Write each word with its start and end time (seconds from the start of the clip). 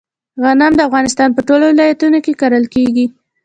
غنم 0.43 0.73
د 0.77 0.81
افغانستان 0.89 1.29
په 1.33 1.41
ټولو 1.47 1.65
ولایتونو 1.71 2.17
کې 2.25 2.37
کرل 2.41 2.65
کیږي. 2.73 3.05